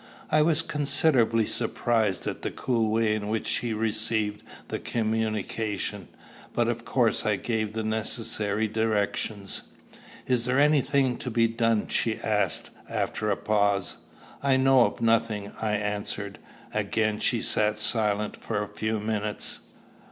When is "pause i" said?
13.37-14.57